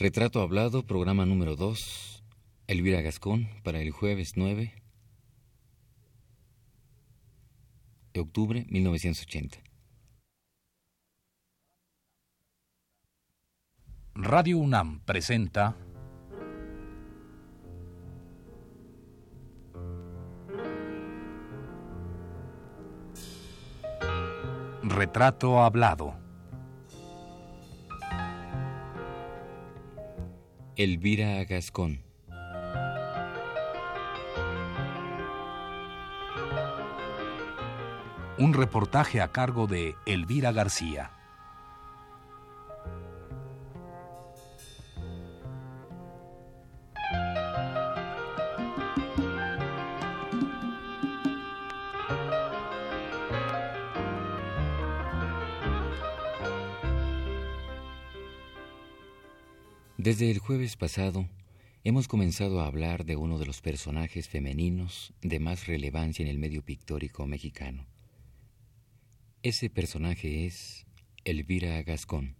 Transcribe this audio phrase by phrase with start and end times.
[0.00, 2.22] Retrato Hablado, programa número 2,
[2.68, 4.72] Elvira Gascón, para el jueves 9
[8.12, 9.58] de octubre 1980.
[14.14, 15.76] Radio UNAM presenta
[24.84, 26.27] Retrato Hablado.
[30.78, 32.04] Elvira Gascón.
[38.38, 41.17] Un reportaje a cargo de Elvira García.
[60.08, 61.28] Desde el jueves pasado
[61.84, 66.38] hemos comenzado a hablar de uno de los personajes femeninos de más relevancia en el
[66.38, 67.84] medio pictórico mexicano.
[69.42, 70.86] Ese personaje es
[71.26, 72.37] Elvira Gascón.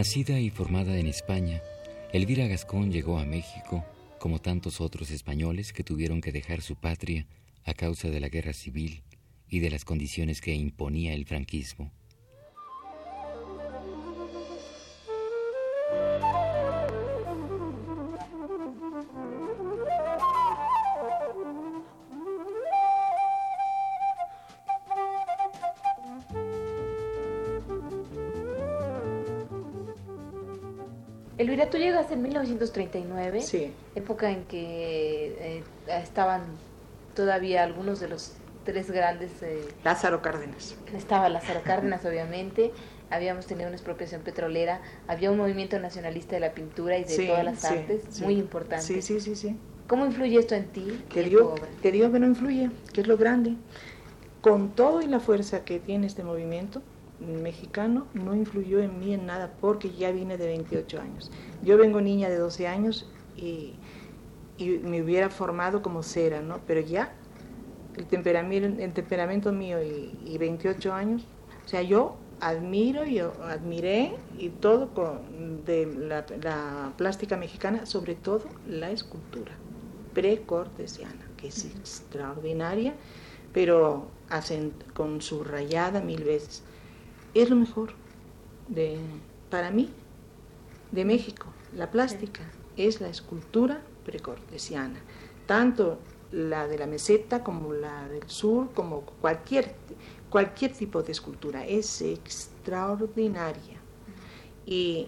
[0.00, 1.60] Nacida y formada en España,
[2.14, 3.84] Elvira Gascón llegó a México,
[4.18, 7.26] como tantos otros españoles que tuvieron que dejar su patria
[7.66, 9.02] a causa de la guerra civil
[9.46, 11.92] y de las condiciones que imponía el franquismo.
[32.10, 33.72] En 1939, Sí.
[33.94, 36.42] época en que eh, estaban
[37.14, 38.32] todavía algunos de los
[38.64, 40.74] tres grandes, eh, Lázaro Cárdenas.
[40.92, 42.72] estaba Lázaro Cárdenas obviamente,
[43.10, 47.26] habíamos tenido una expropiación petrolera, había un movimiento nacionalista de la pintura y de Sí,
[47.26, 48.84] todas las sí, artes, muy importante.
[48.84, 49.56] Sí, sí, sí, sí.
[49.86, 51.04] ¿Cómo influye esto en ti?
[51.08, 53.54] Tu digo, que digo que no influye, que es lo grande.
[54.40, 56.82] Con todo y la fuerza que tiene este movimiento
[57.20, 61.30] mexicano, no influyó en mí en nada porque ya vine de 28 años.
[61.62, 63.74] Yo vengo niña de 12 años y,
[64.58, 66.60] y me hubiera formado como cera, ¿no?
[66.66, 67.12] Pero ya
[67.96, 71.26] el temperamento, el temperamento mío y, y 28 años,
[71.64, 78.14] o sea, yo admiro y admiré y todo con, de la, la plástica mexicana, sobre
[78.14, 79.52] todo la escultura
[80.14, 82.94] precortesiana, que es extraordinaria,
[83.52, 86.62] pero hacen con su rayada mil veces.
[87.34, 87.92] Es lo mejor
[88.68, 88.98] de,
[89.50, 89.90] para mí
[90.90, 91.46] de México.
[91.76, 92.42] La plástica
[92.76, 94.98] es la escultura precortesiana,
[95.46, 95.98] tanto
[96.32, 99.74] la de la meseta como la del sur, como cualquier,
[100.28, 101.64] cualquier tipo de escultura.
[101.66, 103.78] Es extraordinaria.
[104.66, 105.06] Y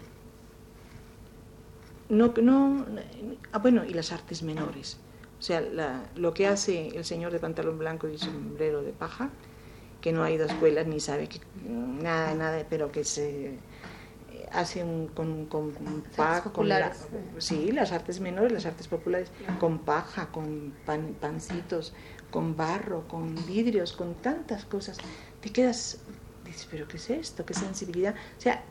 [2.09, 2.85] no, no,
[3.53, 4.99] ah, bueno, y las artes menores.
[5.39, 9.31] O sea, la- lo que hace el señor de pantalón blanco y sombrero de paja,
[10.03, 13.61] que no ha ido a escuelas ni sabe que, nada, nada, pero que se
[14.29, 16.93] eh, hace un, con, con, con paja, con la-
[17.39, 21.95] sí, las artes menores, las artes populares, con paja, con pan- pancitos,
[22.31, 24.99] con barro, con vidrios, con tantas cosas.
[25.41, 26.05] Te quedas,
[26.45, 27.45] dices, pero ¿qué es esto?
[27.47, 28.15] ¿Qué sensibilidad?
[28.15, 28.65] O sea,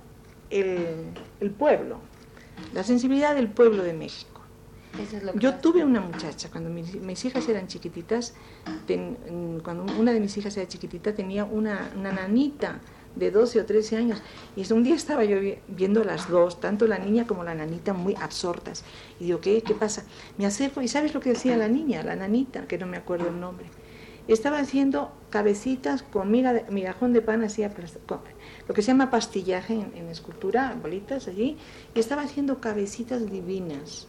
[0.49, 2.01] el, el pueblo,
[2.73, 4.40] la sensibilidad del pueblo de México.
[4.99, 5.61] Eso es lo que Yo pasa.
[5.61, 8.33] tuve una muchacha, cuando mis, mis hijas eran chiquititas,
[8.85, 12.79] ten- mm, cuando una de mis hijas era chiquitita, tenía una, una nanita
[13.15, 14.21] de 12 o 13 años.
[14.55, 17.55] Y un día estaba yo vi- viendo a las dos, tanto la niña como la
[17.55, 18.83] nanita, muy absortas.
[19.19, 19.61] Y digo, ¿qué?
[19.61, 20.03] ¿Qué pasa?
[20.37, 23.29] Me acerco y ¿sabes lo que decía la niña, la nanita, que no me acuerdo
[23.29, 23.67] el nombre?
[24.27, 27.73] Estaba haciendo cabecitas con miga de- migajón de pan, hacía
[28.67, 31.57] lo que se llama pastillaje en, en escultura, bolitas allí,
[31.95, 34.07] y estaba haciendo cabecitas divinas.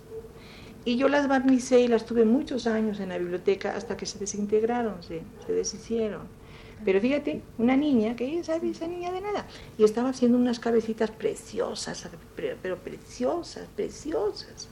[0.84, 4.18] Y yo las barnicé y las tuve muchos años en la biblioteca hasta que se
[4.18, 6.22] desintegraron, se, se deshicieron.
[6.84, 9.46] Pero fíjate, una niña, que sabe esa niña de nada,
[9.78, 14.66] y estaba haciendo unas cabecitas preciosas, pre- pero preciosas, preciosas.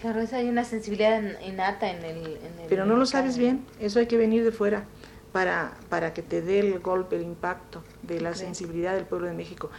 [0.00, 2.16] Claro, esa hay una sensibilidad in- innata en el...
[2.36, 4.84] en el Pero no lo sabes bien, eso hay que venir de fuera
[5.32, 9.34] para, para que te dé el golpe, el impacto de la sensibilidad del pueblo de
[9.34, 9.70] México.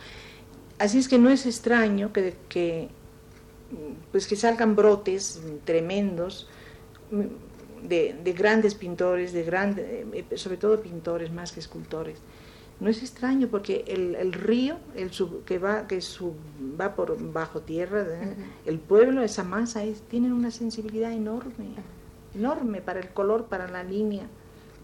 [0.79, 2.89] Así es que no es extraño que, que,
[4.11, 6.47] pues que salgan brotes tremendos.
[7.83, 12.19] de, de grandes pintores, de grandes, eh, sobre todo pintores más que escultores.
[12.79, 15.11] No es extraño porque el, el río el
[15.45, 16.33] que, va, que sub,
[16.79, 18.35] va por bajo tierra, ¿eh?
[18.65, 21.75] el pueblo, esa masa, es, tienen una sensibilidad enorme,
[22.33, 24.23] enorme para el color, para la línea.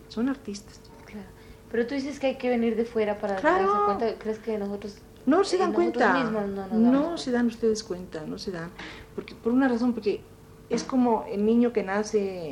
[0.07, 0.79] Son artistas.
[1.05, 1.27] Claro.
[1.71, 4.15] Pero tú dices que hay que venir de fuera para darse cuenta.
[4.19, 4.97] ¿Crees que nosotros
[5.29, 6.23] no se dan cuenta.
[6.71, 8.71] no, se dan ustedes cuenta, no se dan.
[9.15, 10.21] Porque, por una razón, porque
[10.69, 12.51] es como el niño que nace,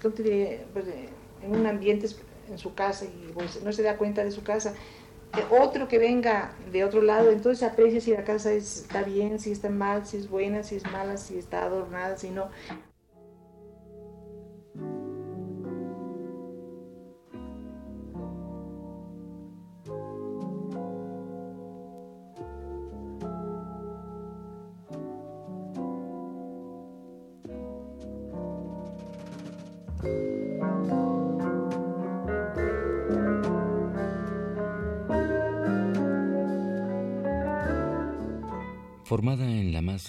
[0.00, 0.66] ¿cómo te diré?
[0.72, 0.86] Pues,
[1.42, 2.08] en un ambiente
[2.48, 4.74] en su casa y pues, no se da cuenta de su casa.
[5.50, 9.68] otro que venga de otro lado, entonces aprecia si la casa está bien, si está
[9.70, 12.48] mal, si es buena, si es mala, si está adornada, si no.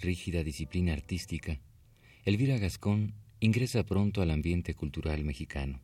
[0.04, 1.62] Rígida disciplina artística,
[2.26, 5.80] Elvira Gascón ingresa pronto al ambiente cultural mexicano.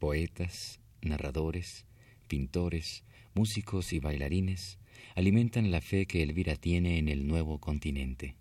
[0.00, 1.86] Poetas, narradores,
[2.26, 3.04] pintores,
[3.34, 4.78] músicos y bailarines
[5.14, 8.34] alimentan la fe que Elvira tiene en el nuevo continente.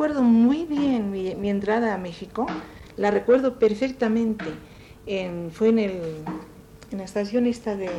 [0.00, 2.46] Recuerdo muy bien mi, entrada a México,
[2.96, 4.46] la recuerdo perfectamente.
[5.52, 6.00] fue en, el,
[6.90, 7.90] en la estación esta de,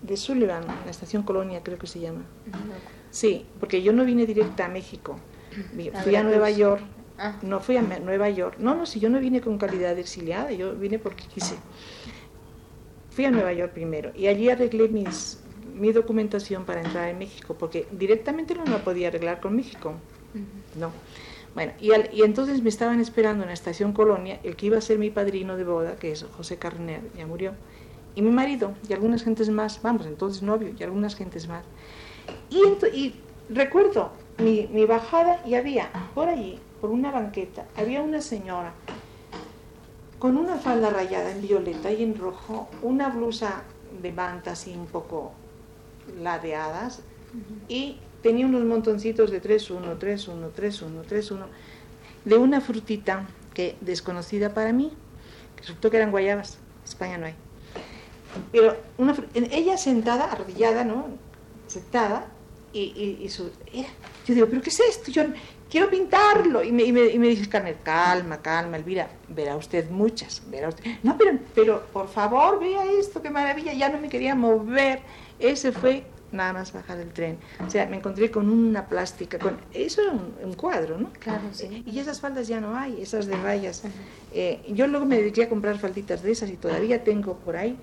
[0.00, 2.22] de Sullivan, la estación Colonia creo que se llama.
[3.10, 5.18] Sí, porque yo no vine directa a México,
[6.02, 6.82] fui a Nueva York,
[7.18, 7.36] ah.
[7.42, 10.50] no fui a Nueva York, no, no, si yo no vine con calidad de exiliada,
[10.50, 11.56] yo vine porque quise.
[13.10, 15.42] Fui a Nueva York primero y allí arreglé mis,
[15.74, 19.96] mi documentación para entrar en México, porque directamente no la podía arreglar con México.
[20.78, 20.92] No.
[21.54, 24.80] Bueno, y, y, entonces me estaban esperando en la estación Colonia el que iba a
[24.80, 27.54] ser mi padrino de boda, que es José Carner, ya murió,
[28.14, 31.64] y mi marido, y algunas gentes más, vamos, entonces novio, y algunas gentes más.
[32.50, 32.60] Y,
[32.96, 33.14] y
[33.48, 38.72] recuerdo mi, mi, bajada y había por allí, por una banqueta, había una señora
[40.20, 43.62] con una falda rayada en violeta y en rojo, una blusa
[44.02, 45.32] de manta así un poco
[46.20, 47.02] ladeadas
[47.68, 51.46] y tenía unos montoncitos de 3-1, 3-1, 3-1, 3-1,
[52.24, 54.92] de una frutita que desconocida para mí,
[55.56, 57.34] resultó que eran guayabas, España no hay.
[58.52, 61.06] Pero una, ella sentada, arrodillada, ¿no?
[61.66, 62.28] Sentada,
[62.72, 63.50] y, y, su,
[64.26, 65.10] yo digo, ¿pero qué es esto?
[65.10, 65.24] Yo
[65.68, 66.62] quiero pintarlo.
[66.62, 70.68] Y me, y me, y me dice Carmen, calma, calma, Elvira, verá usted muchas, verá
[70.68, 70.84] usted.
[71.02, 75.00] No, pero, pero por favor, vea esto, qué maravilla, ya no me quería mover.
[75.38, 77.38] Ese fue nada más bajar del tren.
[77.66, 81.10] O sea, me encontré con una plástica, con eso era un, cuadro, ¿no?
[81.18, 81.82] Claro, sí.
[81.86, 83.82] Y esas faldas ya no hay, esas de rayas.
[84.32, 87.76] Eh, yo luego me dediqué a comprar falditas de esas y todavía tengo por ahí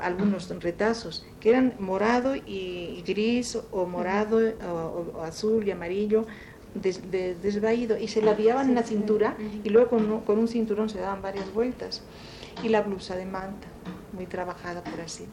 [0.00, 6.26] algunos retazos que eran morado y, gris o morado o, azul y amarillo
[6.74, 10.98] desvaído y se la viaban en la cintura y luego con, con un cinturón se
[10.98, 12.02] daban varias vueltas
[12.64, 13.68] y la blusa de manta
[14.12, 15.26] muy trabajada por así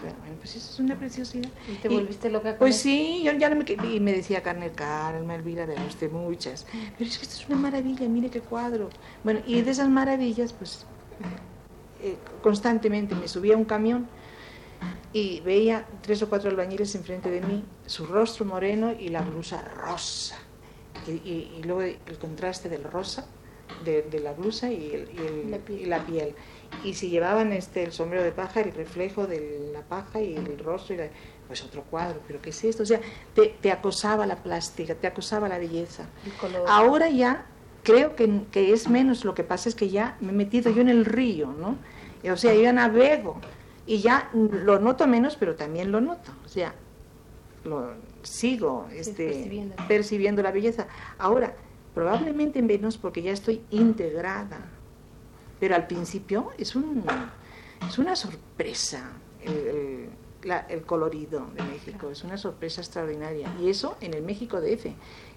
[0.00, 1.48] bueno, pues eso es una preciosidad.
[1.68, 4.70] ¿Y te volviste loca con Pues sí, yo ya no me y me decía Carmen,
[4.74, 6.66] calma, Elvira, de usted muchas.
[6.96, 8.90] Pero es que esto es una maravilla, mire qué cuadro.
[9.24, 10.86] Bueno, y de esas maravillas, pues
[12.02, 14.06] eh, constantemente me subía a un camión
[15.12, 19.62] y veía tres o cuatro albañiles enfrente de mí, su rostro moreno y la blusa
[19.62, 20.36] rosa.
[21.06, 23.26] Y, luego el contraste del rosa,
[23.84, 25.08] de, la blusa y, el,
[25.68, 26.34] y la piel
[26.84, 30.58] y si llevaban este el sombrero de paja, el reflejo de la paja y el
[30.58, 30.98] rostro, y
[31.46, 32.82] pues otro cuadro, pero ¿qué es esto?
[32.82, 33.00] O sea,
[33.34, 36.06] te, acosaba la plástica, te acosaba la belleza.
[36.68, 37.46] Ahora ya
[37.82, 40.82] creo que, que, es menos, lo que pasa es que ya me he metido yo
[40.82, 41.76] en el río, ¿no?
[42.30, 43.40] O sea, yo ya navego
[43.86, 46.74] y ya lo noto menos, pero también lo noto, o sea,
[47.64, 50.86] lo sigo este, percibiendo la belleza.
[51.18, 51.56] Ahora,
[51.98, 54.60] probablemente menos porque ya estoy integrada
[55.60, 57.04] pero al principio es, un,
[57.88, 59.10] es una sorpresa
[59.42, 60.08] el,
[60.86, 63.52] colorido de México, es una sorpresa extraordinaria.
[63.60, 64.86] Y eso en el México DF,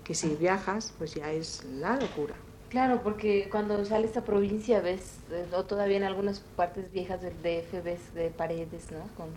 [0.03, 2.35] que si viajas, pues ya es la locura.
[2.69, 7.33] Claro, porque cuando sale esta provincia ves, eh, o todavía en algunas partes viejas del
[7.41, 8.99] DF ves de paredes, ¿no?
[9.17, 9.29] Con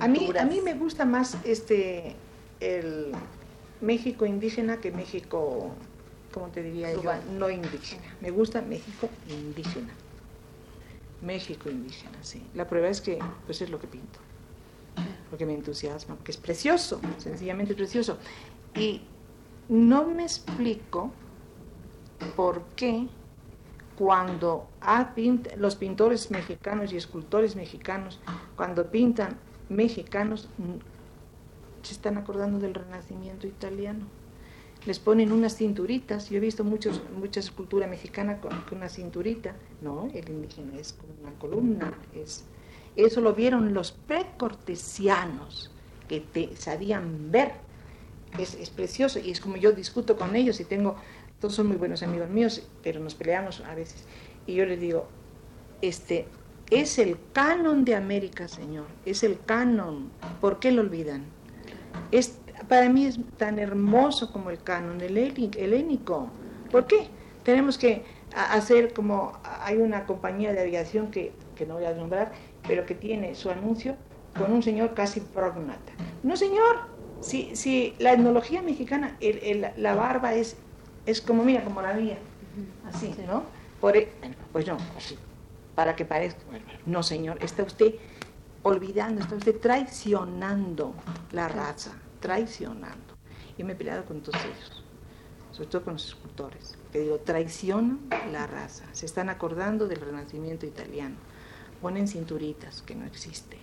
[0.00, 2.14] a mí, a mí me gusta más este
[2.60, 3.12] el
[3.80, 5.70] México indígena que México,
[6.38, 7.10] ¿cómo te diría yo?
[7.36, 8.02] No indígena.
[8.20, 9.92] Me gusta México indígena.
[11.20, 12.46] México indígena, sí.
[12.54, 14.20] La prueba es que pues es lo que pinto.
[15.30, 18.18] Porque me entusiasma, porque es precioso, sencillamente precioso.
[18.76, 19.02] Y
[19.68, 21.10] no me explico
[22.36, 23.08] por qué
[23.96, 24.68] cuando
[25.56, 28.20] los pintores mexicanos y escultores mexicanos,
[28.56, 29.36] cuando pintan
[29.68, 30.48] mexicanos,
[31.82, 34.06] se están acordando del renacimiento italiano.
[34.86, 40.08] Les ponen unas cinturitas, yo he visto muchos, mucha escultura mexicana con, una cinturita, no,
[40.14, 42.44] el indígena es como una columna, es,
[42.96, 45.70] eso lo vieron los precortesianos,
[46.08, 47.52] que te sabían ver,
[48.38, 50.96] es, es precioso, y es como yo discuto con ellos y tengo
[51.40, 54.04] todos son muy buenos amigos míos, pero nos peleamos a veces.
[54.46, 55.06] Y yo les digo,
[55.82, 56.26] este,
[56.70, 60.10] es el canon de América, Señor, es el canon.
[60.40, 61.26] ¿Por qué lo olvidan?
[62.10, 66.28] Es, para mí es tan hermoso como el canon helénico.
[66.70, 67.08] ¿Por qué?
[67.44, 72.32] Tenemos que hacer como hay una compañía de aviación que, que no voy a nombrar,
[72.66, 73.96] pero que tiene su anuncio
[74.36, 75.92] con un señor casi prognata.
[76.22, 76.76] No, señor,
[77.20, 79.16] si, si la etnología mexicana,
[79.76, 80.56] la barba es
[81.08, 82.18] es como, mira, como la mía,
[82.86, 83.44] así, ¿no?
[83.80, 84.10] Por, e,
[84.52, 85.16] pues no, así,
[85.74, 86.42] para que parezca,
[86.84, 87.94] no señor, está usted
[88.62, 90.92] olvidando, está usted traicionando
[91.32, 93.14] la raza, traicionando.
[93.56, 94.84] Y me he peleado con todos ellos,
[95.52, 98.00] sobre todo con los escultores, que digo, traicionan
[98.32, 101.16] la raza, se están acordando del renacimiento italiano,
[101.82, 103.58] ponen cinturitas, que no existe,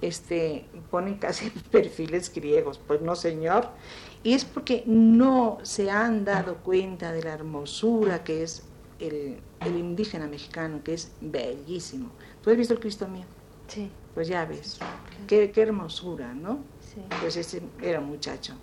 [0.00, 3.68] este, ponen casi perfiles griegos, pues no señor,
[4.22, 8.64] y es porque no se han dado cuenta de la hermosura que es
[8.98, 12.10] el, indígena mexicano, que es bellísimo.
[12.42, 13.24] ¿Tú has visto el Cristo mío?
[13.68, 13.90] Sí.
[14.14, 14.78] Pues ya ves,
[15.28, 16.64] qué, hermosura, ¿no?
[16.92, 17.02] Sí.
[17.20, 18.54] Pues ese era un muchacho,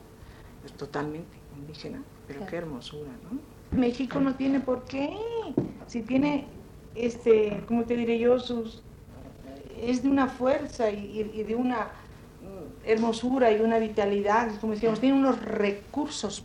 [0.61, 3.77] pues totalmente indígena, pero qué hermosura, ¿no?
[3.77, 5.15] México no tiene por qué,
[5.87, 6.47] si tiene,
[6.95, 8.39] este, ¿cómo te diré yo?
[8.39, 8.81] Sus,
[9.79, 11.89] es de una fuerza y de una
[12.85, 16.43] hermosura y una vitalidad, como decíamos, tiene unos recursos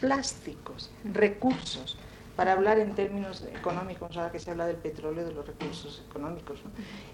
[0.00, 1.96] plásticos, recursos,
[2.36, 6.60] para hablar en términos económicos, ahora que se habla del petróleo, de los recursos económicos,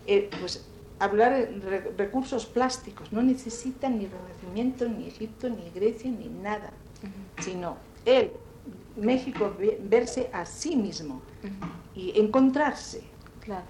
[0.06, 0.66] eh, pues
[0.98, 6.70] hablar de recursos plásticos, no necesitan ni Renacimiento, ni Egipto, ni Grecia, ni nada,
[7.40, 8.32] sino él,
[8.96, 11.20] México, verse a sí mismo
[11.94, 13.02] y encontrarse.
[13.40, 13.64] Claro.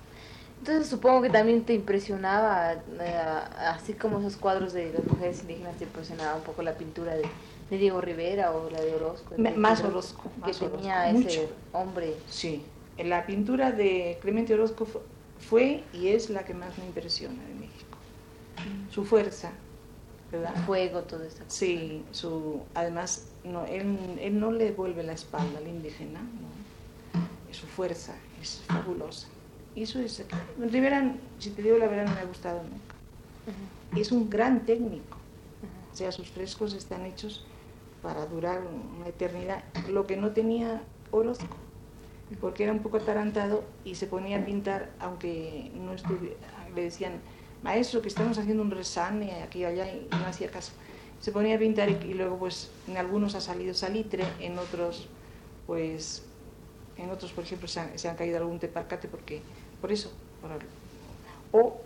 [0.59, 3.23] Entonces supongo que también te impresionaba, eh,
[3.59, 7.29] así como esos cuadros de las mujeres indígenas, te impresionaba un poco la pintura de,
[7.71, 9.35] Diego Rivera o la de Orozco.
[9.57, 10.31] más Orozco.
[10.45, 12.15] Que tenía ese hombre.
[12.29, 12.65] Sí,
[12.99, 14.87] la pintura de Clemente Orozco
[15.39, 17.99] fue y es la que más me impresiona de México.
[18.91, 19.53] Su fuerza,
[20.33, 20.55] ¿verdad?
[20.67, 21.43] fuego, todo eso.
[21.47, 27.55] Sí, su, además, no, él, él, no le vuelve la espalda al indígena, no.
[27.55, 29.29] su fuerza es fabulosa.
[29.75, 30.25] Y eso es,
[30.59, 32.95] Rivera, si te digo la verdad, no me ha gustado nunca.
[33.97, 35.17] Es un gran técnico.
[35.93, 37.45] O sea, sus frescos están hechos
[38.03, 38.63] para durar
[38.97, 39.63] una eternidad.
[39.89, 41.57] Lo que no tenía Orozco,
[42.37, 46.37] porque era un poco atarantado y se ponía a pintar, aunque no estuviera,
[46.75, 47.21] le decían,
[47.63, 50.73] maestro, que estamos haciendo un resane aquí y allá, y no hacía caso.
[51.21, 55.09] Se ponía a pintar y, luego, pues, en algunos ha salido salitre, en otros,
[55.67, 56.25] pues,
[56.97, 59.41] en otros, por ejemplo, se han, caído algún teparcate porque
[59.81, 60.13] por eso.
[61.53, 61.81] o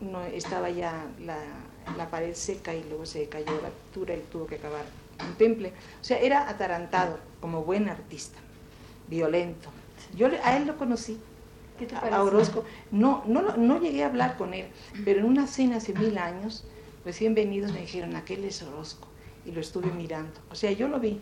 [0.00, 4.56] no estaba ya la, pared seca y luego se cayó la pintura y tuvo que
[4.56, 4.84] acabar
[5.22, 5.72] un temple.
[6.00, 8.38] O sea, era atarantado como buen artista,
[9.08, 9.70] violento.
[10.16, 11.18] Yo a él lo conocí,
[11.78, 12.64] ¿Qué te a Orozco.
[12.90, 14.66] No, no, no llegué a hablar con él,
[15.04, 16.64] pero en una cena hace mil años,
[17.04, 19.08] recién venidos me dijeron, aquel es Orozco,
[19.46, 20.38] y lo estuve mirando.
[20.50, 21.18] O sea, yo lo vi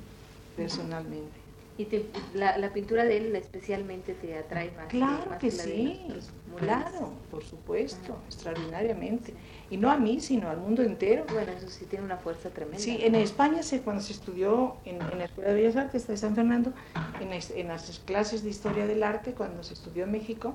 [0.57, 1.38] personalmente.
[1.79, 1.87] ¿Y
[2.35, 4.89] la, pintura de él especialmente te atrae más?
[4.89, 6.09] Claro que, sí,
[6.57, 9.33] claro, por supuesto, extraordinariamente.
[9.71, 11.25] Y no a mí, sino al mundo entero.
[11.33, 12.81] Bueno, eso sí tiene una fuerza tremenda.
[12.81, 16.35] Sí, en España se, cuando se estudió en, la Escuela de Bellas Artes de San
[16.35, 16.73] Fernando,
[17.21, 20.55] en, las clases de Historia del Arte, cuando se estudió en México,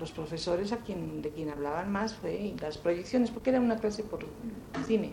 [0.00, 4.02] los profesores a quien, de quien hablaban más fue las proyecciones, porque era una clase
[4.02, 4.26] por
[4.88, 5.12] cine.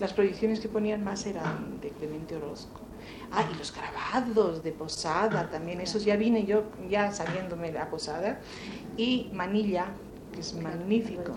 [0.00, 2.91] Las proyecciones que ponían más eran de Clemente Orozco
[3.30, 8.40] Ah, y los grabados de Posada también, esos ya vine yo ya sabiéndome la Posada.
[8.96, 9.86] Y Manilla,
[10.32, 11.32] que es magnífico,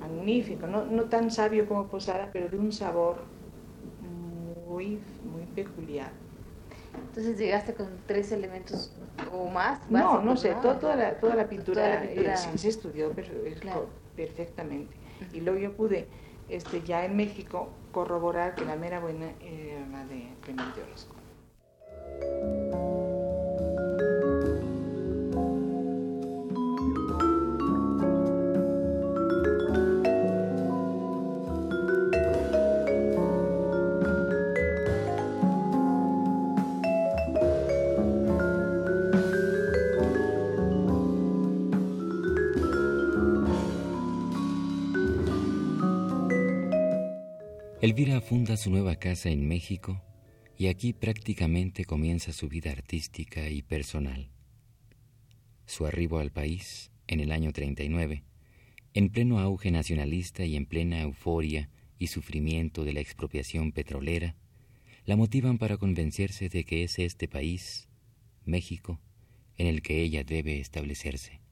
[0.00, 3.22] magnífico, no, no tan sabio como Posada, pero de un sabor
[4.68, 6.10] muy, muy peculiar.
[7.08, 8.92] Entonces llegaste con tres elementos
[9.32, 9.80] o más.
[9.90, 12.02] no, no sé, Toda, la, toda, la, pintura,
[12.54, 13.12] se estudió
[14.16, 14.96] perfectamente.
[15.32, 16.08] Y luego yo pude,
[16.48, 21.14] este, ya en México, corroborar que la mera buena era la de Clemente Orozco.
[47.82, 50.02] Elvira funda su nueva casa en México
[50.56, 54.30] y aquí prácticamente comienza su vida artística y personal.
[55.66, 58.24] Su arribo al país, en el año 39,
[58.94, 61.68] en pleno auge nacionalista y en plena euforia
[61.98, 64.36] y sufrimiento de la expropiación petrolera,
[65.04, 67.88] la motivan para convencerse de que es este país,
[68.46, 69.00] México,
[69.58, 71.45] en el que ella debe establecerse.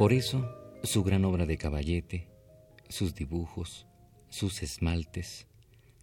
[0.00, 0.50] Por eso,
[0.82, 2.26] su gran obra de caballete,
[2.88, 3.86] sus dibujos,
[4.30, 5.46] sus esmaltes,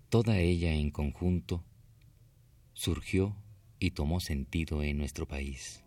[0.09, 1.63] toda ella en conjunto,
[2.73, 3.35] surgió
[3.79, 5.83] y tomó sentido en nuestro país.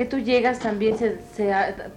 [0.00, 1.18] Que tú llegas también se,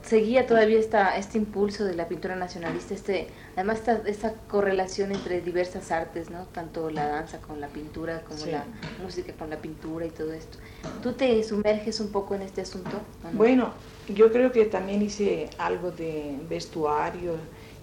[0.01, 5.39] seguía todavía esta, este impulso de la pintura nacionalista, este, además esta, esta, correlación entre
[5.39, 6.43] diversas artes, ¿no?
[6.48, 8.65] tanto la danza con la pintura, como la
[9.01, 10.58] música con la pintura y todo esto.
[11.01, 12.99] ¿Tú te sumerges un poco en este asunto?
[13.32, 13.71] Bueno,
[14.13, 17.38] yo creo que también hice algo de vestuario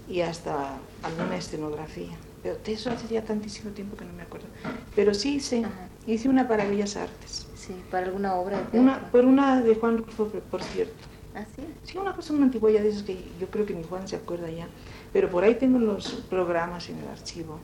[0.07, 4.49] y hasta alguna escenografía, pero de eso hace ya tantísimo tiempo que no me acuerdo.
[4.95, 5.63] Pero sí hice,
[6.07, 7.40] hice una para Bellas Artes.
[7.71, 11.07] Sí, para alguna obra de Una, por una de Juan Rufo, por cierto.
[11.37, 11.63] ¿Ah, sí?
[11.85, 14.51] Sí, una cosa, una antigüedad de esas que yo creo que ni Juan se acuerda
[14.51, 14.67] ya.
[15.13, 17.61] Pero por ahí tengo los programas en el archivo.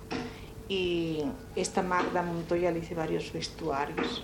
[0.68, 1.24] Y
[1.56, 4.22] esta Magda Montoya le hice varios vestuarios.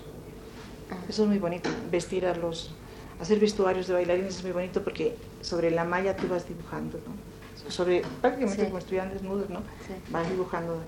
[0.88, 0.98] Ah.
[1.08, 2.72] Eso es muy bonito, vestir a los...
[3.20, 7.70] Hacer vestuarios de bailarines es muy bonito porque sobre la malla tú vas dibujando, ¿no?
[7.70, 9.60] Sobre, prácticamente como estudiantes desnudos, ¿no?
[9.86, 9.94] Sí.
[10.10, 10.78] Vas dibujando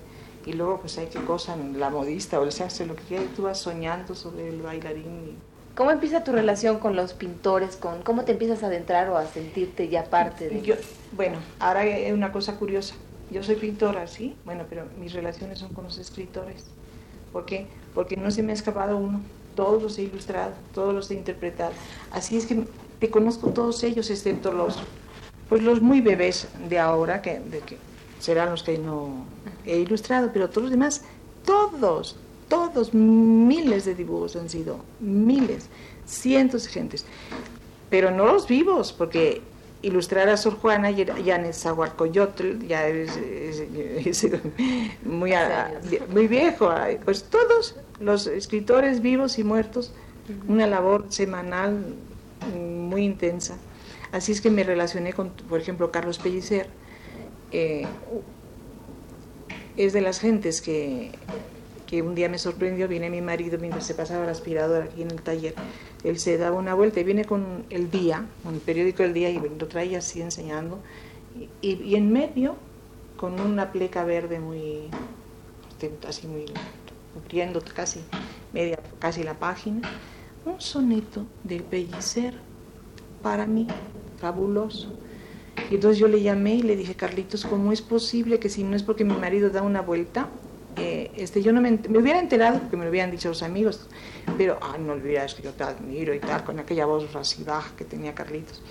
[0.45, 3.23] y luego pues hay que cosa, la modista o el se hace lo que quiera
[3.23, 5.37] y tú vas soñando sobre el bailarín.
[5.75, 7.75] ¿Cómo empieza tu relación con los pintores?
[7.75, 10.75] Con, ¿Cómo te empiezas a adentrar o a sentirte ya parte de Yo,
[11.11, 12.95] Bueno, ahora es una cosa curiosa.
[13.31, 16.65] Yo soy pintora, sí, bueno, pero mis relaciones son con los escritores.
[17.33, 17.67] ¿Por qué?
[17.93, 19.19] Porque no se me ha escapado uno.
[19.55, 21.71] Todos los he ilustrado, todos los he interpretado.
[22.11, 22.65] Así es que
[22.99, 24.77] te conozco todos ellos, excepto los,
[25.49, 27.77] pues los muy bebés de ahora, que, de que
[28.19, 29.25] serán los que no
[29.65, 31.01] he ilustrado, pero todos los demás,
[31.45, 35.67] todos, todos, miles de dibujos han sido, miles,
[36.05, 37.05] cientos de gentes,
[37.89, 39.41] pero no los vivos, porque
[39.81, 43.11] ilustrar a Sor Juana ya en Zahualcoyotl ya es,
[45.03, 45.33] muy,
[46.09, 46.73] muy viejo,
[47.03, 49.93] pues todos los escritores vivos y muertos,
[50.47, 51.95] una labor semanal
[52.53, 53.57] muy intensa.
[54.11, 56.67] Así es que me relacioné con, por ejemplo, Carlos Pellicer,
[57.51, 57.85] eh,
[59.77, 61.11] es de las gentes que,
[61.85, 65.11] que un día me sorprendió, viene mi marido mientras se pasaba la aspiradora aquí en
[65.11, 65.53] el taller,
[66.03, 69.29] él se daba una vuelta y viene con el día, con el periódico del día
[69.29, 70.79] y lo trae así enseñando,
[71.61, 72.55] y, en medio
[73.17, 74.89] con una pleca verde muy,
[76.07, 76.45] así muy,
[77.13, 78.01] cubriendo casi
[78.53, 79.81] media, casi la página,
[80.45, 82.35] un soneto de Pellicer
[83.21, 83.67] para mí,
[84.19, 84.93] fabuloso
[85.69, 88.75] y entonces yo le llamé y le dije, Carlitos, ¿cómo es posible que si no
[88.75, 90.29] es porque mi marido da una vuelta,
[90.75, 93.87] este, yo no me, hubiera enterado porque me lo hubieran dicho los amigos,
[94.37, 97.45] pero ay, no olvides que yo te admiro y tal, con aquella voz así
[97.77, 98.61] que tenía Carlitos.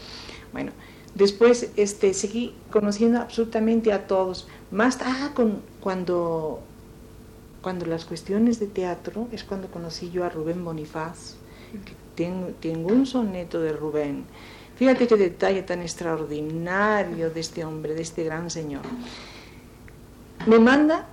[0.52, 0.72] Bueno,
[1.14, 6.60] después este, seguí conociendo absolutamente a todos, más ah, con, cuando,
[7.62, 11.36] cuando las cuestiones de teatro es cuando conocí yo a Rubén Bonifaz,
[11.84, 14.24] que tengo, tengo un soneto de Rubén
[14.76, 18.82] Fíjate qué detalle tan extraordinario de este hombre, de este gran señor.
[20.46, 21.06] Me manda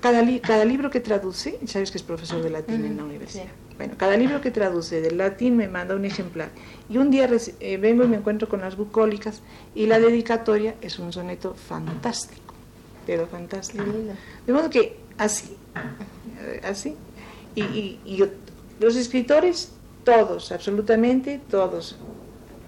[0.00, 3.46] cada, cada libro que traduce, sabes que es profesor de latín en la universidad.
[3.76, 6.50] Bueno, cada libro que traduce del latín me manda un ejemplar.
[6.88, 7.28] Y un día
[7.60, 9.40] eh, vengo y me encuentro con las bucólicas
[9.74, 12.54] y la dedicatoria es un soneto fantástico,
[13.06, 13.84] pero fantástico.
[14.46, 15.56] De modo que así,
[16.40, 16.94] eh, así.
[17.54, 17.62] Y,
[18.04, 18.24] y,
[18.80, 19.72] los escritores,
[20.04, 21.96] todos, absolutamente todos,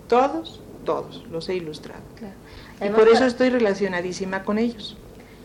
[0.08, 2.02] todos, todos, los he ilustrado.
[2.80, 4.96] y por eso estoy relacionadísima con ellos.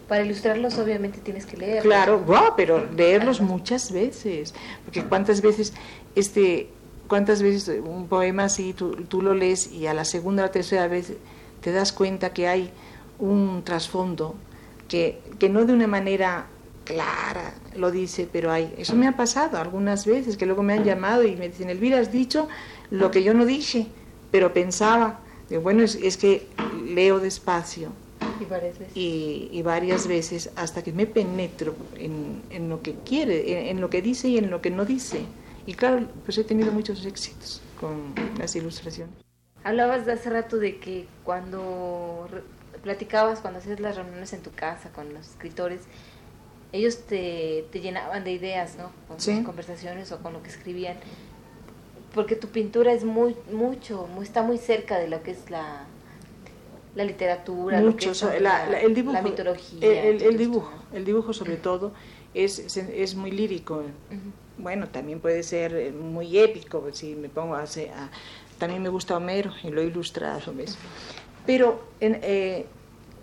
[0.07, 1.83] Para ilustrarlos obviamente tienes que leerlos.
[1.83, 2.23] Claro,
[2.57, 5.73] pero leerlos muchas veces, porque cuántas veces
[6.15, 6.69] este
[7.07, 10.51] cuántas veces un poema así tú, tú lo lees y a la segunda o la
[10.51, 11.13] tercera vez
[11.59, 12.71] te das cuenta que hay
[13.17, 14.35] un trasfondo
[14.87, 16.47] que, que no de una manera
[16.89, 18.73] clara lo dice, pero hay.
[18.77, 21.99] Eso me ha pasado algunas veces, que luego me han llamado y me dicen, Elvira,
[21.99, 22.47] has dicho
[22.89, 23.87] lo que yo no dije,
[24.31, 25.19] pero pensaba.
[25.49, 26.47] Digo, bueno, es, es que
[26.85, 27.91] leo despacio
[28.39, 28.97] y varias veces.
[28.97, 34.01] Y, varias veces hasta que me penetro en, en lo que quiere, en, lo que
[34.01, 35.25] dice y en lo que no dice.
[35.65, 39.13] Y claro, pues he tenido muchos éxitos con las ilustraciones.
[39.63, 42.27] Hablabas de hace rato de que cuando
[42.81, 45.81] platicabas, cuando hacías las reuniones en tu casa con los escritores,
[46.71, 48.91] ellos te, te llenaban de ideas, ¿no?
[49.07, 50.97] Con sus conversaciones o con lo que escribían.
[52.13, 55.85] Porque tu pintura es muy, mucho, muy, está muy cerca de lo que es la,
[56.95, 60.03] la literatura, Mucho, la, el dibujo, la mitología.
[60.03, 61.91] El, dibujo, el dibujo sobre todo
[62.33, 63.83] es, es, muy lírico.
[64.57, 67.91] Bueno, también puede ser eh, muy épico, si me pongo a, hacer,
[68.57, 70.77] también me gusta Homero y lo he ilustrado, ¿ves?
[71.45, 72.65] Pero en, eh,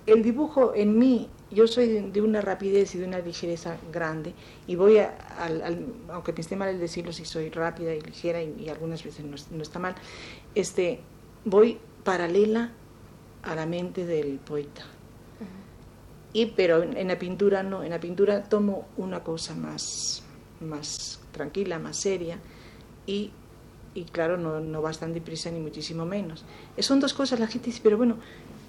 [0.07, 4.35] el dibujo en mí, yo soy de, una rapidez y de una ligereza grande
[4.67, 8.43] y voy a, al, aunque me esté mal el decirlo, si soy rápida y ligera
[8.43, 9.95] y, algunas veces no, no, está mal,
[10.55, 11.01] este,
[11.45, 12.73] voy paralela
[13.43, 14.85] a la mente del poeta.
[16.33, 20.23] Y, pero en, la pintura no, en la pintura tomo una cosa más,
[20.61, 22.39] más tranquila, más seria
[23.07, 23.31] y,
[23.95, 26.45] y claro, no, no va tan deprisa ni muchísimo menos.
[26.79, 28.17] Son dos cosas, la gente dice, pero bueno,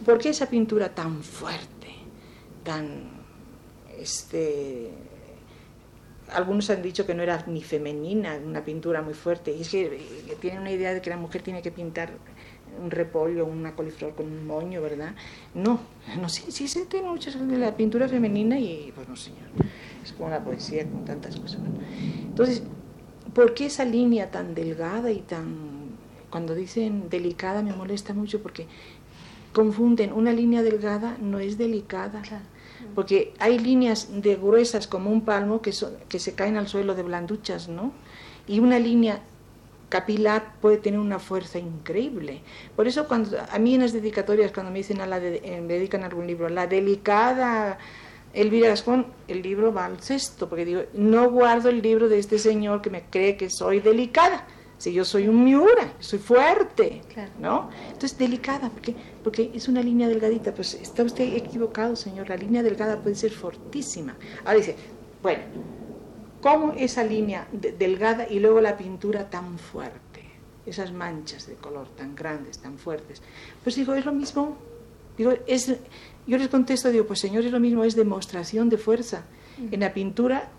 [0.06, 2.07] ¿por qué esa pintura tan fuerte,
[2.68, 3.04] tan,
[3.98, 4.92] este,
[6.34, 10.36] algunos han dicho que no era ni femenina, una pintura muy fuerte, y es que
[10.42, 12.10] tienen una idea de que la mujer tiene que pintar
[12.84, 15.16] un repollo, una coliflor con un moño, ¿verdad?
[15.56, 15.80] No,
[16.20, 19.48] no, sí, sí se tiene muchas de la pintura femenina y pues no, señor,
[20.04, 21.62] es como la poesía con tantas cosas.
[22.22, 22.64] Entonces,
[23.34, 25.78] ¿por qué esa línea tan delgada y tan...
[26.30, 28.68] Cuando dicen delicada me molesta mucho porque
[29.54, 32.22] confunden, una línea delgada no es delicada.
[32.98, 36.96] Porque hay líneas de gruesas como un palmo que, son, que se caen al suelo
[36.96, 37.92] de blanduchas, ¿no?
[38.48, 39.22] Y una línea
[39.88, 42.42] capilar puede tener una fuerza increíble.
[42.76, 45.76] Por eso cuando a mí en las dedicatorias, cuando me dicen a la eh, me
[45.76, 47.78] dedican algún libro, la delicada
[48.34, 52.40] Elvira Gascón, el libro va al cesto, porque digo, no guardo el libro de este
[52.40, 54.48] señor que me cree que soy delicada.
[54.80, 57.04] Si yo soy un miura, soy fuerte,
[57.40, 57.70] ¿no?
[57.88, 58.96] Entonces, delicada, porque,
[59.28, 60.54] porque es una línea delgadita.
[60.54, 62.30] Pues está usted equivocado, señor.
[62.30, 64.16] La línea delgada puede ser fortísima.
[64.46, 64.74] Ahora dice,
[65.22, 65.44] bueno,
[66.40, 70.22] cómo esa línea delgada y luego la pintura tan fuerte,
[70.66, 73.22] esas manchas de color tan grandes, tan fuertes.
[73.66, 74.56] Pues digo, es lo mismo.
[75.18, 75.76] Digo, es,
[76.26, 79.26] yo les contesto, digo, pues señor, es lo mismo, es demostración de fuerza.
[79.58, 79.74] Mm.
[79.74, 80.52] En la pintura,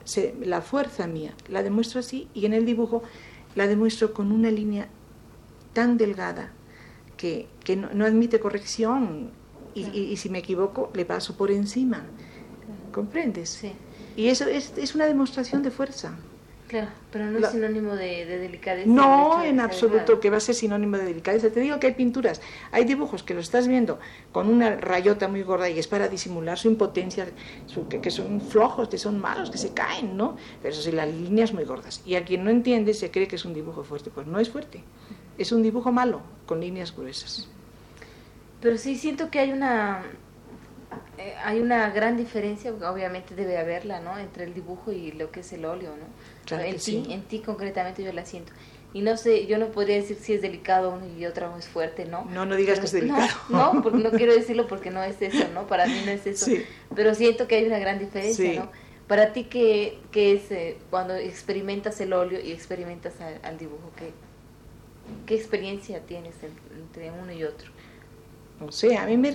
[0.45, 3.03] la fuerza mía la demuestro así y en el dibujo
[3.55, 4.89] la demuestro con una línea
[5.73, 6.53] tan delgada
[7.19, 9.31] que, no, admite corrección
[9.75, 12.07] y, y, si me equivoco le paso por encima.
[12.93, 13.51] ¿Comprendes?
[13.51, 13.73] Sí.
[14.17, 16.17] Y eso es, es una demostración de fuerza.
[16.69, 18.87] Claro, pero no es sinónimo de, delicadeza.
[18.87, 21.49] No, en absoluto, que va a ser sinónimo de delicadeza.
[21.49, 23.99] Te digo que hay pinturas, hay dibujos que lo estás viendo
[24.33, 27.27] con una rayota muy gorda y es para disimular su impotencia,
[27.89, 30.37] que, son flojos, que son malos, que se caen, ¿no?
[30.61, 32.03] Pero eso sí, las líneas muy gordas.
[32.05, 34.11] Y a quien no entiende se cree que es un dibujo fuerte.
[34.11, 34.85] Pues no es fuerte,
[35.39, 37.49] es un dibujo malo, con líneas gruesas.
[38.61, 40.03] Pero sí siento que hay una
[41.19, 44.19] eh, hay una gran diferencia, obviamente debe haberla, ¿no?
[44.19, 46.07] Entre el dibujo y lo que es el óleo, ¿no?
[46.51, 48.53] En ti, en ti concretamente yo la siento.
[48.95, 52.07] Y no sé, yo no podría decir si es delicado uno y otro es fuerte,
[52.07, 52.25] ¿no?
[52.25, 53.29] No, no digas que es delicado.
[53.51, 55.67] No, no, porque no quiero decirlo porque no es eso, ¿no?
[55.67, 56.51] Para mí no es eso.
[56.95, 58.71] Pero siento que hay una gran diferencia, ¿no?
[59.07, 63.91] Para ti, ¿qué, qué es eh, cuando experimentas el óleo y experimentas al, dibujo?
[63.97, 64.13] ¿qué,
[65.25, 67.71] ¿Qué experiencia tienes entre uno y otro?
[68.61, 69.31] no sé, a mí me,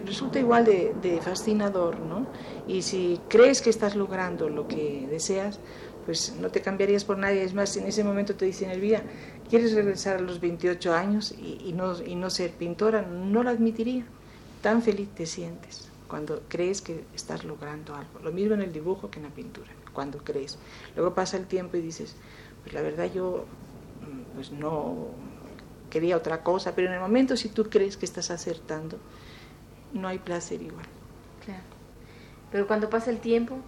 [0.00, 2.26] resulta igual de, fascinador, ¿no?
[2.66, 5.60] Y si crees que estás logrando lo que deseas,
[6.06, 7.42] pues no te cambiarías por nadie.
[7.42, 9.02] Es más, en ese momento te dicen, Elvira,
[9.50, 13.02] ¿quieres regresar a los 28 años y, no, y no ser pintora?
[13.02, 14.06] No lo admitiría.
[14.62, 18.20] Tan feliz te sientes cuando crees que estás logrando algo.
[18.22, 20.58] Lo mismo en el dibujo que en la pintura, cuando crees.
[20.94, 22.14] Luego pasa el tiempo y dices,
[22.62, 23.44] pues la verdad yo
[24.00, 25.08] mm, pues no
[25.90, 28.98] quería otra cosa, pero en el momento si tú crees que estás acertando,
[29.92, 30.86] no hay placer igual.
[31.44, 31.62] Claro.
[32.52, 33.58] Pero cuando pasa el tiempo,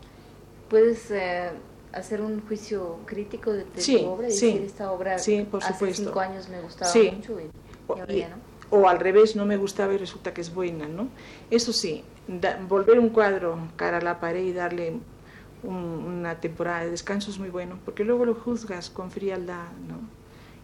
[0.68, 1.50] puedes eh,
[1.92, 6.20] hacer un juicio crítico de, tu obra y decir esta obra sí, por hace cinco
[6.20, 7.50] años me gustaba mucho y,
[7.88, 8.48] ahora ¿no?
[8.70, 11.08] O al revés, no me gustaba y resulta que es buena, ¿no?
[11.50, 12.04] Eso sí,
[12.68, 14.98] volver un cuadro cara a la pared y darle
[15.62, 20.00] una temporada de descanso es muy bueno, porque luego lo juzgas con frialdad, ¿no?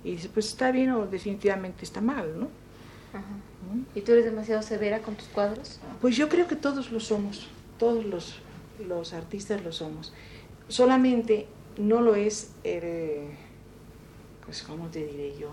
[0.04, 2.48] Y dices, pues está bien o definitivamente está mal, ¿no?
[3.94, 5.80] ¿Y tú eres demasiado severa con tus cuadros?
[6.00, 8.36] Pues yo creo que todos lo somos, todos los,
[8.86, 10.12] los artistas lo somos.
[10.68, 11.46] Solamente
[11.78, 13.28] no lo es el,
[14.44, 15.48] pues cómo te diré yo.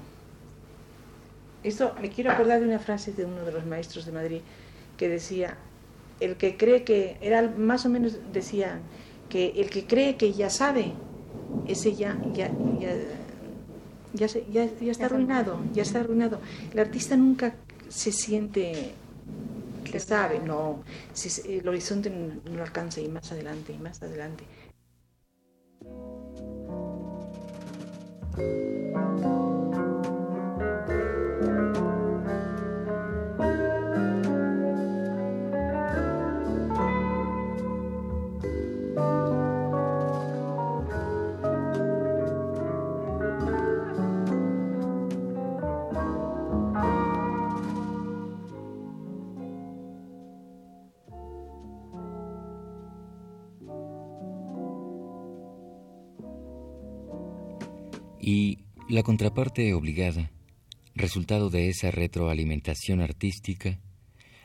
[1.64, 4.42] Esto me quiero acordar de una frase de uno de los maestros de Madrid
[4.98, 5.58] que decía,
[6.20, 8.80] el que cree que, era más o menos decía,
[9.30, 10.94] que el que cree que ya sabe,
[11.68, 12.96] ese ya, ya, ya,
[14.14, 16.40] ya, ya, ya está arruinado, ya está arruinado.
[16.74, 17.56] El artista nunca
[17.90, 18.94] se siente
[19.84, 24.46] que sabe, no, si el horizonte no lo alcanza y más adelante y más adelante.
[58.22, 60.30] Y la contraparte obligada,
[60.94, 63.80] resultado de esa retroalimentación artística,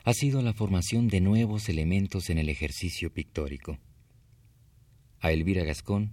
[0.04, 3.78] ha sido la formación de nuevos elementos en el ejercicio pictórico.
[5.20, 6.12] A Elvira Gascón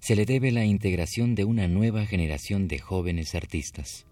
[0.00, 4.06] se le debe la integración de una nueva generación de jóvenes artistas.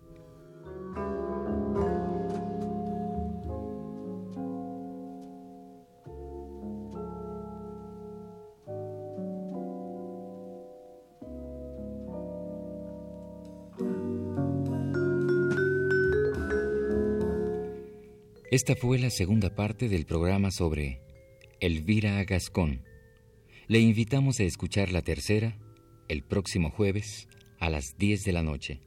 [18.61, 21.01] Esta fue la segunda parte del programa sobre
[21.61, 22.85] Elvira Gascón.
[23.69, 25.59] Le invitamos a escuchar la tercera
[26.09, 27.27] el próximo jueves
[27.59, 28.83] a las 10 de la noche.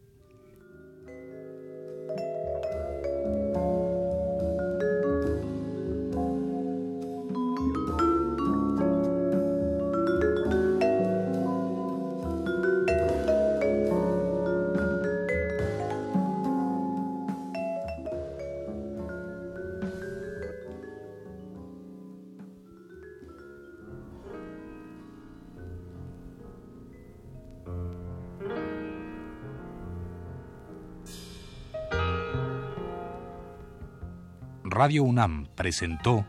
[34.84, 36.26] Radio UNAM presentó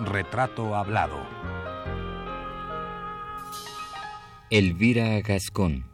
[0.00, 1.18] Retrato Hablado.
[4.48, 5.93] Elvira Gascón.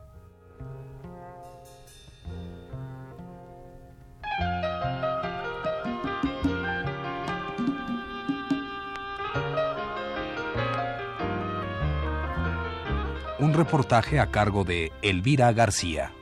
[13.41, 16.13] Un reportaje a cargo de Elvira García.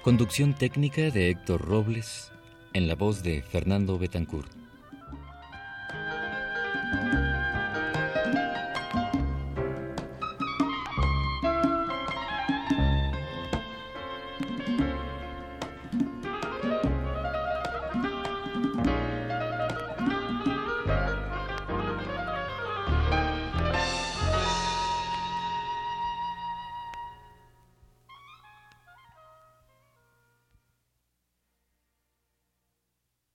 [0.00, 2.32] Conducción técnica de Héctor Robles
[2.72, 4.61] en la voz de Fernando Betancourt.